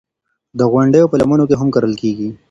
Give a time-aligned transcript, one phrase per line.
[0.59, 2.29] د غونډیو په لمنو کې هم کرل کېږي.